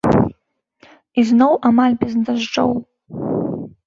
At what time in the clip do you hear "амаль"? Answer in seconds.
1.69-1.97